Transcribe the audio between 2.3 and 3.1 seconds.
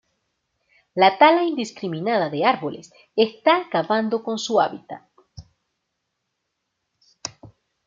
de árboles